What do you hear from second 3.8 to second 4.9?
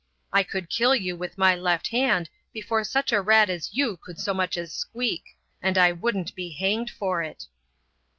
could so much as